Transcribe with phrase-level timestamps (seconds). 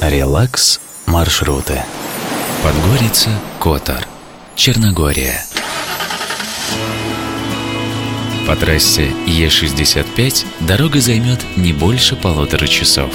[0.00, 1.82] Релакс маршруты.
[2.62, 4.06] Подгорица, Котор,
[4.54, 5.44] Черногория.
[8.46, 13.10] По трассе Е65 дорога займет не больше полутора часов.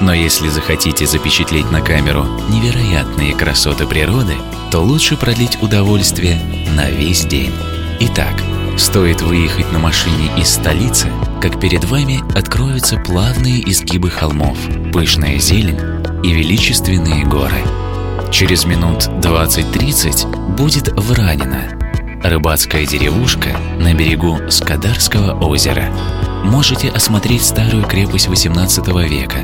[0.00, 4.34] Но если захотите запечатлеть на камеру невероятные красоты природы,
[4.70, 6.38] то лучше продлить удовольствие
[6.76, 7.54] на весь день.
[8.00, 8.34] Итак,
[8.76, 11.10] стоит выехать на машине из столицы,
[11.40, 14.58] как перед вами откроются плавные изгибы холмов,
[14.92, 17.62] пышная зелень и величественные горы.
[18.30, 21.78] Через минут 20-30 будет Вранина,
[22.22, 25.90] рыбацкая деревушка на берегу Скадарского озера.
[26.44, 29.38] Можете осмотреть старую крепость 18 века,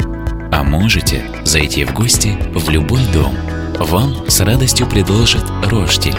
[0.52, 3.34] а можете зайти в гости в любой дом.
[3.78, 6.16] Вам с радостью предложат роштель,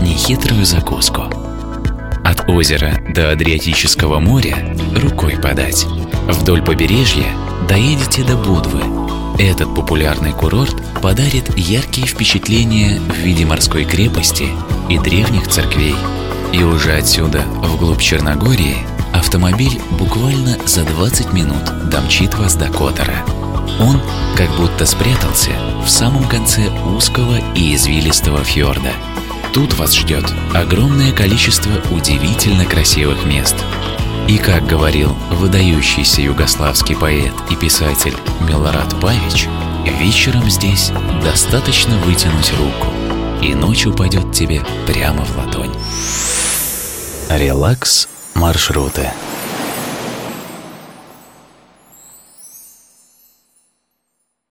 [0.00, 1.22] нехитрую закуску.
[2.24, 5.86] От озера до Адриатического моря рукой подать.
[6.28, 7.26] Вдоль побережья
[7.68, 9.01] доедете до Будвы.
[9.42, 14.46] Этот популярный курорт подарит яркие впечатления в виде морской крепости
[14.88, 15.96] и древних церквей.
[16.52, 18.76] И уже отсюда, вглубь Черногории,
[19.12, 23.24] автомобиль буквально за 20 минут домчит вас до Котора.
[23.80, 24.00] Он
[24.36, 25.50] как будто спрятался
[25.84, 28.92] в самом конце узкого и извилистого фьорда.
[29.52, 33.56] Тут вас ждет огромное количество удивительно красивых мест.
[34.28, 38.16] И как говорил выдающийся югославский поэт и писатель
[38.48, 39.48] Милорад Павич,
[39.98, 40.92] вечером здесь
[41.22, 42.86] достаточно вытянуть руку,
[43.42, 45.74] и ночь упадет тебе прямо в ладонь.
[47.28, 49.10] Релакс маршруты.